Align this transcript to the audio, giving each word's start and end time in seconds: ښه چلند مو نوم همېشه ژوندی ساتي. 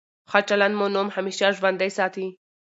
ښه 0.29 0.39
چلند 0.49 0.73
مو 0.79 0.87
نوم 0.95 1.07
همېشه 1.15 1.47
ژوندی 1.57 1.91
ساتي. 1.97 2.27